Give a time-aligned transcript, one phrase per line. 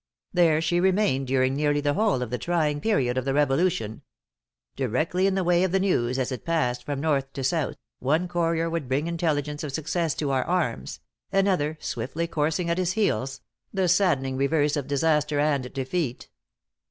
[0.33, 4.01] There she remained, during nearly the whole of the trying period of the Revolution.
[4.75, 8.27] Directly in the way of the news, as it passed from north to south; one
[8.27, 11.01] courier would bring intelligence of success to our arms;
[11.31, 13.41] another, "swiftly coursing at his heels,"
[13.71, 16.29] the saddening reverse of disaster and defeat.